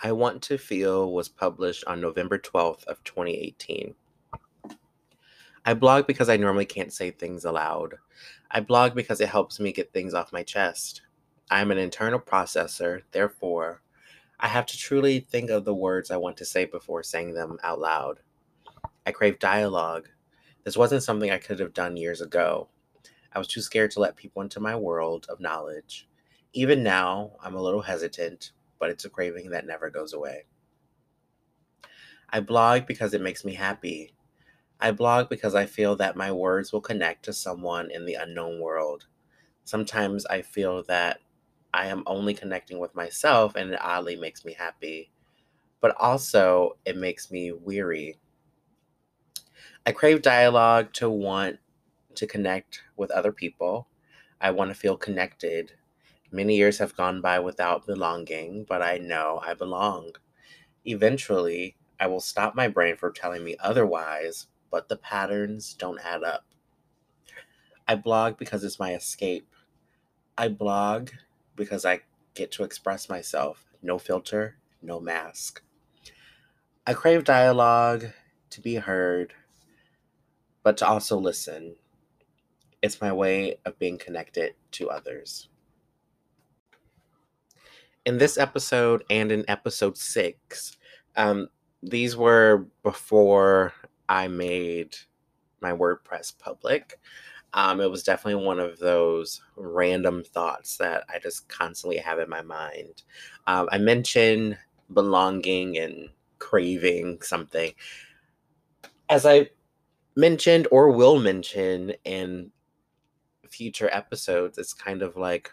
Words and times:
I 0.00 0.12
Want 0.12 0.42
to 0.42 0.58
Feel 0.58 1.12
was 1.12 1.28
published 1.28 1.82
on 1.86 2.00
November 2.00 2.38
12th 2.38 2.84
of 2.84 3.02
2018. 3.02 3.96
I 5.64 5.74
blog 5.74 6.06
because 6.06 6.28
I 6.28 6.36
normally 6.36 6.66
can't 6.66 6.92
say 6.92 7.10
things 7.10 7.44
aloud. 7.44 7.96
I 8.48 8.60
blog 8.60 8.94
because 8.94 9.20
it 9.20 9.28
helps 9.28 9.58
me 9.58 9.72
get 9.72 9.92
things 9.92 10.14
off 10.14 10.32
my 10.32 10.44
chest. 10.44 11.02
I'm 11.50 11.72
an 11.72 11.78
internal 11.78 12.20
processor, 12.20 13.02
therefore, 13.10 13.82
I 14.38 14.46
have 14.46 14.66
to 14.66 14.78
truly 14.78 15.18
think 15.18 15.50
of 15.50 15.64
the 15.64 15.74
words 15.74 16.12
I 16.12 16.16
want 16.16 16.36
to 16.36 16.44
say 16.44 16.64
before 16.64 17.02
saying 17.02 17.34
them 17.34 17.58
out 17.64 17.80
loud. 17.80 18.20
I 19.04 19.10
crave 19.10 19.40
dialogue. 19.40 20.08
This 20.62 20.76
wasn't 20.76 21.02
something 21.02 21.32
I 21.32 21.38
could 21.38 21.58
have 21.58 21.74
done 21.74 21.96
years 21.96 22.20
ago. 22.20 22.68
I 23.32 23.40
was 23.40 23.48
too 23.48 23.60
scared 23.60 23.90
to 23.92 24.00
let 24.00 24.14
people 24.14 24.42
into 24.42 24.60
my 24.60 24.76
world 24.76 25.26
of 25.28 25.40
knowledge. 25.40 26.08
Even 26.52 26.84
now, 26.84 27.32
I'm 27.42 27.56
a 27.56 27.60
little 27.60 27.82
hesitant, 27.82 28.52
but 28.78 28.90
it's 28.90 29.04
a 29.04 29.10
craving 29.10 29.50
that 29.50 29.66
never 29.66 29.90
goes 29.90 30.12
away. 30.12 30.44
I 32.30 32.40
blog 32.40 32.86
because 32.86 33.14
it 33.14 33.20
makes 33.22 33.44
me 33.44 33.54
happy. 33.54 34.12
I 34.80 34.92
blog 34.92 35.28
because 35.28 35.54
I 35.54 35.66
feel 35.66 35.96
that 35.96 36.16
my 36.16 36.30
words 36.32 36.72
will 36.72 36.80
connect 36.80 37.24
to 37.24 37.32
someone 37.32 37.90
in 37.90 38.06
the 38.06 38.14
unknown 38.14 38.60
world. 38.60 39.06
Sometimes 39.64 40.26
I 40.26 40.42
feel 40.42 40.82
that 40.84 41.20
I 41.74 41.86
am 41.88 42.04
only 42.06 42.34
connecting 42.34 42.78
with 42.78 42.94
myself 42.94 43.56
and 43.56 43.72
it 43.72 43.80
oddly 43.82 44.16
makes 44.16 44.44
me 44.44 44.54
happy, 44.54 45.10
but 45.80 45.96
also 45.98 46.78
it 46.84 46.96
makes 46.96 47.30
me 47.30 47.52
weary. 47.52 48.18
I 49.86 49.92
crave 49.92 50.22
dialogue 50.22 50.92
to 50.94 51.10
want 51.10 51.58
to 52.14 52.26
connect 52.26 52.82
with 52.96 53.10
other 53.10 53.32
people. 53.32 53.88
I 54.40 54.50
want 54.50 54.70
to 54.70 54.74
feel 54.74 54.96
connected. 54.96 55.72
Many 56.30 56.56
years 56.56 56.78
have 56.78 56.96
gone 56.96 57.20
by 57.20 57.38
without 57.38 57.86
belonging, 57.86 58.64
but 58.64 58.82
I 58.82 58.98
know 58.98 59.40
I 59.44 59.54
belong. 59.54 60.12
Eventually, 60.84 61.76
I 61.98 62.06
will 62.06 62.20
stop 62.20 62.54
my 62.54 62.68
brain 62.68 62.96
from 62.96 63.14
telling 63.14 63.44
me 63.44 63.56
otherwise, 63.60 64.46
but 64.70 64.88
the 64.88 64.96
patterns 64.96 65.74
don't 65.74 66.00
add 66.04 66.22
up. 66.22 66.44
I 67.86 67.94
blog 67.94 68.36
because 68.36 68.62
it's 68.62 68.78
my 68.78 68.94
escape. 68.94 69.48
I 70.36 70.48
blog 70.48 71.10
because 71.56 71.86
I 71.86 72.00
get 72.34 72.52
to 72.52 72.62
express 72.62 73.08
myself. 73.08 73.64
No 73.82 73.98
filter, 73.98 74.58
no 74.82 75.00
mask. 75.00 75.62
I 76.86 76.92
crave 76.92 77.24
dialogue 77.24 78.06
to 78.50 78.60
be 78.60 78.76
heard, 78.76 79.32
but 80.62 80.76
to 80.78 80.86
also 80.86 81.18
listen. 81.18 81.76
It's 82.82 83.00
my 83.00 83.12
way 83.12 83.56
of 83.64 83.78
being 83.78 83.98
connected 83.98 84.54
to 84.72 84.90
others. 84.90 85.48
In 88.04 88.18
this 88.18 88.38
episode 88.38 89.04
and 89.10 89.30
in 89.30 89.44
episode 89.48 89.98
six, 89.98 90.78
um, 91.16 91.48
these 91.82 92.16
were 92.16 92.66
before 92.82 93.72
I 94.08 94.28
made 94.28 94.96
my 95.60 95.72
WordPress 95.72 96.38
public. 96.38 96.98
Um, 97.54 97.80
it 97.80 97.90
was 97.90 98.02
definitely 98.02 98.44
one 98.44 98.60
of 98.60 98.78
those 98.78 99.40
random 99.56 100.22
thoughts 100.22 100.76
that 100.78 101.04
I 101.12 101.18
just 101.18 101.48
constantly 101.48 101.96
have 101.98 102.18
in 102.18 102.28
my 102.28 102.42
mind. 102.42 103.02
Um, 103.46 103.68
I 103.72 103.78
mentioned 103.78 104.58
belonging 104.92 105.78
and 105.78 106.08
craving 106.38 107.22
something. 107.22 107.72
As 109.08 109.24
I 109.24 109.50
mentioned 110.16 110.68
or 110.70 110.90
will 110.90 111.18
mention 111.18 111.94
in 112.04 112.50
future 113.48 113.88
episodes, 113.92 114.58
it's 114.58 114.74
kind 114.74 115.02
of 115.02 115.16
like 115.16 115.50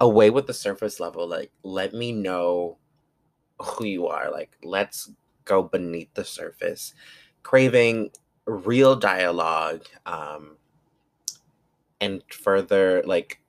away 0.00 0.30
with 0.30 0.46
the 0.46 0.54
surface 0.54 1.00
level. 1.00 1.26
Like, 1.26 1.50
let 1.62 1.92
me 1.92 2.12
know 2.12 2.78
who 3.60 3.84
you 3.84 4.06
are. 4.06 4.30
Like, 4.30 4.56
let's 4.62 5.10
go 5.44 5.62
beneath 5.62 6.12
the 6.14 6.24
surface. 6.24 6.94
Craving 7.42 8.10
real 8.48 8.96
dialogue 8.96 9.84
um, 10.06 10.56
and 12.00 12.22
further 12.32 13.02
like 13.04 13.40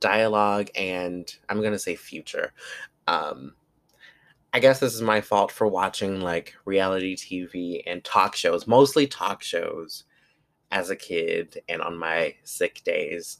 dialogue 0.00 0.68
and 0.74 1.36
i'm 1.48 1.62
gonna 1.62 1.78
say 1.78 1.94
future 1.94 2.52
um, 3.06 3.54
i 4.52 4.58
guess 4.58 4.80
this 4.80 4.94
is 4.94 5.02
my 5.02 5.20
fault 5.20 5.52
for 5.52 5.68
watching 5.68 6.20
like 6.20 6.54
reality 6.64 7.14
tv 7.14 7.82
and 7.86 8.02
talk 8.02 8.34
shows 8.34 8.66
mostly 8.66 9.06
talk 9.06 9.42
shows 9.42 10.04
as 10.72 10.90
a 10.90 10.96
kid 10.96 11.60
and 11.68 11.80
on 11.80 11.96
my 11.96 12.34
sick 12.42 12.82
days 12.84 13.38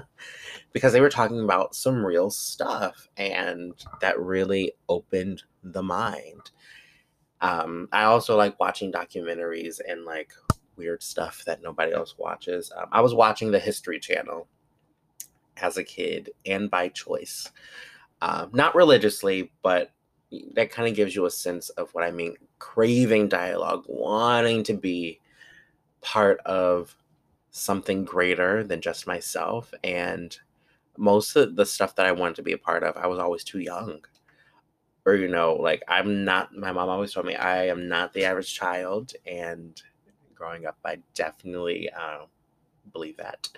because 0.72 0.92
they 0.92 1.00
were 1.00 1.08
talking 1.08 1.40
about 1.40 1.74
some 1.74 2.04
real 2.04 2.30
stuff 2.30 3.08
and 3.16 3.72
that 4.00 4.20
really 4.20 4.72
opened 4.88 5.42
the 5.62 5.82
mind 5.82 6.50
um, 7.42 7.88
I 7.92 8.04
also 8.04 8.36
like 8.36 8.58
watching 8.60 8.92
documentaries 8.92 9.80
and 9.86 10.04
like 10.04 10.32
weird 10.76 11.02
stuff 11.02 11.44
that 11.44 11.62
nobody 11.62 11.92
else 11.92 12.16
watches. 12.16 12.72
Um, 12.74 12.86
I 12.92 13.00
was 13.00 13.14
watching 13.14 13.50
the 13.50 13.58
History 13.58 13.98
Channel 13.98 14.46
as 15.56 15.76
a 15.76 15.84
kid 15.84 16.30
and 16.46 16.70
by 16.70 16.88
choice. 16.88 17.50
Um, 18.22 18.50
not 18.52 18.76
religiously, 18.76 19.50
but 19.62 19.90
that 20.54 20.70
kind 20.70 20.88
of 20.88 20.94
gives 20.94 21.16
you 21.16 21.26
a 21.26 21.30
sense 21.30 21.68
of 21.70 21.92
what 21.92 22.04
I 22.04 22.12
mean. 22.12 22.36
Craving 22.60 23.28
dialogue, 23.28 23.84
wanting 23.88 24.62
to 24.64 24.74
be 24.74 25.20
part 26.02 26.38
of 26.40 26.96
something 27.50 28.04
greater 28.04 28.64
than 28.64 28.80
just 28.80 29.06
myself. 29.06 29.72
And 29.84 30.36
most 30.96 31.36
of 31.36 31.56
the 31.56 31.66
stuff 31.66 31.96
that 31.96 32.06
I 32.06 32.12
wanted 32.12 32.36
to 32.36 32.42
be 32.42 32.52
a 32.52 32.58
part 32.58 32.82
of, 32.82 32.96
I 32.96 33.06
was 33.06 33.18
always 33.18 33.44
too 33.44 33.60
young. 33.60 34.00
Or 35.04 35.16
you 35.16 35.28
know 35.28 35.54
like 35.54 35.82
i'm 35.88 36.24
not 36.24 36.54
my 36.54 36.70
mom 36.70 36.88
always 36.88 37.12
told 37.12 37.26
me 37.26 37.34
i 37.34 37.66
am 37.66 37.88
not 37.88 38.12
the 38.12 38.24
average 38.24 38.54
child 38.54 39.12
and 39.26 39.82
growing 40.34 40.64
up 40.66 40.78
i 40.84 40.98
definitely 41.14 41.90
uh, 41.90 42.26
believe 42.92 43.16
that. 43.16 43.48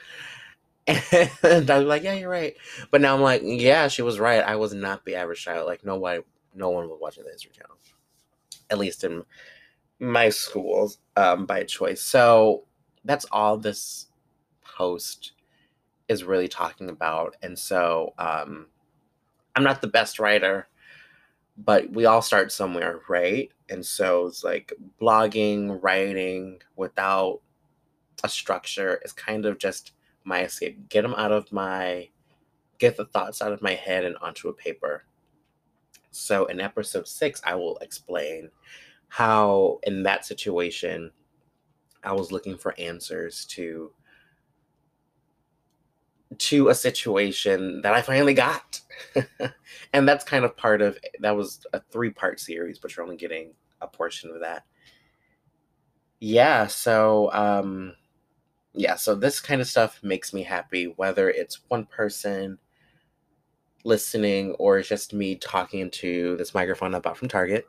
And 1.42 1.70
i 1.70 1.78
was 1.78 1.86
like 1.86 2.02
yeah 2.02 2.14
you're 2.14 2.30
right. 2.30 2.54
But 2.90 3.02
now 3.02 3.14
i'm 3.14 3.20
like 3.22 3.42
yeah 3.44 3.88
she 3.88 4.02
was 4.02 4.18
right. 4.18 4.42
I 4.42 4.56
was 4.56 4.72
not 4.74 5.04
the 5.04 5.16
average 5.16 5.42
child. 5.44 5.66
Like 5.66 5.84
nobody 5.84 6.22
no 6.54 6.70
one 6.70 6.88
was 6.88 6.98
watching 7.00 7.24
the 7.24 7.30
history 7.30 7.52
channel 7.52 7.76
at 8.70 8.78
least 8.78 9.04
in 9.04 9.22
my 10.00 10.28
schools 10.28 10.98
um, 11.16 11.46
by 11.46 11.62
choice 11.64 12.02
so 12.02 12.64
that's 13.04 13.24
all 13.32 13.56
this 13.56 14.06
post 14.62 15.32
is 16.08 16.24
really 16.24 16.48
talking 16.48 16.90
about 16.90 17.36
and 17.42 17.58
so 17.58 18.12
um, 18.18 18.66
i'm 19.54 19.64
not 19.64 19.80
the 19.80 19.88
best 19.88 20.18
writer 20.18 20.68
but 21.56 21.90
we 21.92 22.04
all 22.04 22.22
start 22.22 22.50
somewhere, 22.50 23.00
right? 23.08 23.50
And 23.68 23.84
so 23.84 24.26
it's 24.26 24.42
like 24.42 24.72
blogging, 25.00 25.78
writing 25.82 26.60
without 26.76 27.40
a 28.24 28.28
structure 28.28 29.00
is 29.04 29.12
kind 29.12 29.46
of 29.46 29.58
just 29.58 29.92
my 30.24 30.44
escape. 30.44 30.88
Get 30.88 31.02
them 31.02 31.14
out 31.16 31.32
of 31.32 31.52
my, 31.52 32.08
get 32.78 32.96
the 32.96 33.04
thoughts 33.04 33.40
out 33.40 33.52
of 33.52 33.62
my 33.62 33.74
head 33.74 34.04
and 34.04 34.16
onto 34.20 34.48
a 34.48 34.52
paper. 34.52 35.04
So 36.10 36.46
in 36.46 36.60
episode 36.60 37.06
six, 37.06 37.40
I 37.44 37.54
will 37.54 37.78
explain 37.78 38.50
how 39.14 39.78
in 39.84 40.02
that 40.02 40.24
situation, 40.24 41.08
I 42.02 42.12
was 42.14 42.32
looking 42.32 42.58
for 42.58 42.74
answers 42.80 43.44
to 43.50 43.92
to 46.36 46.68
a 46.68 46.74
situation 46.74 47.80
that 47.82 47.94
I 47.94 48.02
finally 48.02 48.34
got. 48.34 48.80
and 49.92 50.08
that's 50.08 50.24
kind 50.24 50.44
of 50.44 50.56
part 50.56 50.82
of 50.82 50.98
that 51.20 51.36
was 51.36 51.64
a 51.72 51.80
three 51.92 52.10
part 52.10 52.40
series, 52.40 52.80
but 52.80 52.96
you're 52.96 53.04
only 53.04 53.16
getting 53.16 53.52
a 53.80 53.86
portion 53.86 54.32
of 54.32 54.40
that. 54.40 54.64
Yeah, 56.18 56.66
so 56.66 57.30
um 57.32 57.94
yeah, 58.72 58.96
so 58.96 59.14
this 59.14 59.38
kind 59.38 59.60
of 59.60 59.68
stuff 59.68 60.00
makes 60.02 60.34
me 60.34 60.42
happy 60.42 60.92
whether 60.96 61.30
it's 61.30 61.60
one 61.68 61.86
person 61.86 62.58
listening 63.84 64.56
or 64.58 64.82
just 64.82 65.14
me 65.14 65.36
talking 65.36 65.88
to 65.92 66.36
this 66.36 66.52
microphone 66.52 66.96
I 66.96 66.98
bought 66.98 67.16
from 67.16 67.28
Target. 67.28 67.64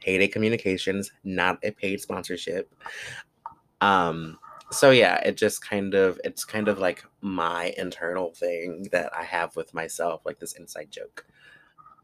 Heyday 0.00 0.28
Communications, 0.28 1.12
not 1.24 1.58
a 1.62 1.70
paid 1.70 2.00
sponsorship. 2.00 2.72
Um 3.80 4.38
so 4.70 4.90
yeah 4.90 5.16
it 5.24 5.36
just 5.36 5.62
kind 5.66 5.94
of 5.94 6.20
it's 6.24 6.44
kind 6.44 6.68
of 6.68 6.78
like 6.78 7.02
my 7.22 7.72
internal 7.78 8.34
thing 8.34 8.86
that 8.92 9.10
i 9.16 9.24
have 9.24 9.56
with 9.56 9.72
myself 9.72 10.20
like 10.26 10.38
this 10.38 10.54
inside 10.54 10.90
joke. 10.90 11.24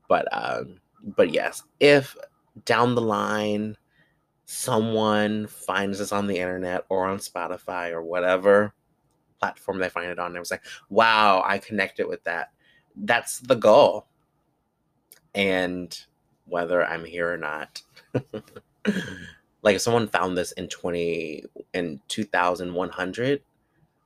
But 0.08 0.26
um 0.32 0.80
but 1.02 1.30
yes 1.30 1.62
if 1.80 2.16
down 2.64 2.94
the 2.94 3.02
line 3.02 3.76
someone 4.46 5.46
finds 5.46 5.98
this 5.98 6.12
on 6.12 6.26
the 6.26 6.38
internet 6.38 6.84
or 6.88 7.06
on 7.06 7.18
spotify 7.18 7.90
or 7.90 8.02
whatever 8.02 8.72
platform 9.40 9.78
they 9.78 9.88
find 9.88 10.10
it 10.10 10.18
on 10.18 10.30
and 10.30 10.38
was 10.38 10.50
like 10.50 10.64
wow 10.88 11.42
i 11.46 11.58
connected 11.58 12.06
with 12.06 12.22
that. 12.24 12.50
That's 12.96 13.40
the 13.40 13.56
goal. 13.56 14.06
And 15.34 15.98
whether 16.46 16.84
i'm 16.84 17.04
here 17.04 17.32
or 17.32 17.36
not 17.36 17.82
like 19.62 19.76
if 19.76 19.80
someone 19.80 20.08
found 20.08 20.36
this 20.36 20.52
in 20.52 20.68
20 20.68 21.44
in 21.72 22.00
2100 22.08 23.42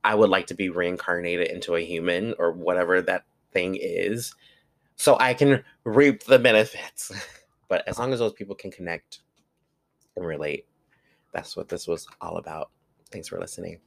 i 0.03 0.15
would 0.15 0.29
like 0.29 0.47
to 0.47 0.53
be 0.53 0.69
reincarnated 0.69 1.47
into 1.47 1.75
a 1.75 1.81
human 1.81 2.33
or 2.39 2.51
whatever 2.51 3.01
that 3.01 3.23
thing 3.51 3.77
is 3.79 4.33
so 4.99 5.17
I 5.17 5.33
can 5.33 5.63
reap 5.85 6.25
the 6.25 6.37
benefits. 6.37 7.11
but 7.69 7.87
as 7.87 7.97
long 7.97 8.11
as 8.11 8.19
those 8.19 8.33
people 8.33 8.53
can 8.53 8.69
connect 8.69 9.21
and 10.17 10.25
relate, 10.25 10.65
that's 11.33 11.55
what 11.55 11.69
this 11.69 11.87
was 11.87 12.05
all 12.19 12.35
about. 12.35 12.69
Thanks 13.09 13.29
for 13.29 13.39
listening. 13.39 13.79